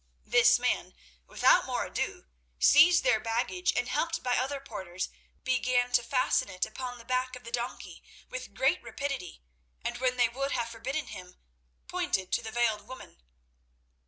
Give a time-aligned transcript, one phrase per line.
[0.25, 0.95] This man,
[1.27, 2.25] without more ado,
[2.57, 5.09] seized their baggage, and helped by other porters
[5.43, 9.43] began to fasten it upon the back of the donkey with great rapidity,
[9.83, 11.35] and when they would have forbidden him,
[11.87, 13.21] pointed to the veiled woman.